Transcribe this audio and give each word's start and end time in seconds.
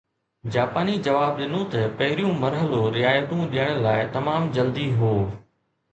جاپاني 0.53 0.95
جواب 1.07 1.33
ڏنو 1.41 1.59
ته 1.75 1.81
پهريون 1.99 2.33
مرحلو 2.45 2.79
رعايتون 2.97 3.41
ڏيڻ 3.53 3.71
لاءِ 3.85 4.11
تمام 4.17 4.51
جلدي 4.57 4.91
هو 5.03 5.13